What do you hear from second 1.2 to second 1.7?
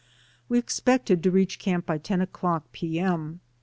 to reach